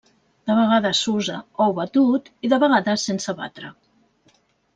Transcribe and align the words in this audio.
De 0.51 0.53
vegades 0.59 1.01
s'usa 1.05 1.35
ou 1.65 1.75
batut, 1.81 2.31
i 2.49 2.51
de 2.55 2.59
vegades 2.65 3.05
sense 3.11 3.37
batre. 3.43 3.71